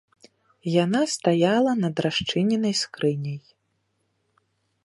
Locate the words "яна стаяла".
0.83-1.71